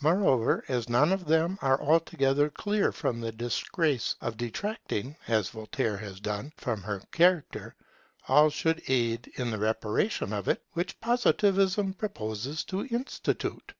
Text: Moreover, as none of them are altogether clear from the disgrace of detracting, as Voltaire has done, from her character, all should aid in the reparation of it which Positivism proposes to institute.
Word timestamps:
Moreover, 0.00 0.64
as 0.68 0.88
none 0.88 1.12
of 1.12 1.26
them 1.26 1.58
are 1.60 1.78
altogether 1.82 2.48
clear 2.48 2.92
from 2.92 3.20
the 3.20 3.30
disgrace 3.30 4.16
of 4.22 4.38
detracting, 4.38 5.18
as 5.28 5.50
Voltaire 5.50 5.98
has 5.98 6.18
done, 6.18 6.54
from 6.56 6.82
her 6.84 7.00
character, 7.12 7.74
all 8.26 8.48
should 8.48 8.80
aid 8.88 9.30
in 9.34 9.50
the 9.50 9.58
reparation 9.58 10.32
of 10.32 10.48
it 10.48 10.62
which 10.72 10.98
Positivism 11.02 11.92
proposes 11.92 12.64
to 12.64 12.86
institute. 12.86 13.74